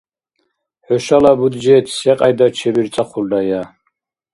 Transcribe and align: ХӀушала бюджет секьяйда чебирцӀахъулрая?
ХӀушала 0.85 1.31
бюджет 1.39 1.85
секьяйда 1.97 2.47
чебирцӀахъулрая? 2.57 3.61